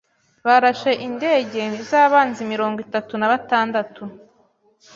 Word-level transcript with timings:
Barashe 0.45 0.91
indege 1.07 1.61
z'abanzi 1.87 2.41
mirongo 2.51 2.77
itatu 2.85 3.13
na 3.17 3.29
batandatu.) 3.31 4.03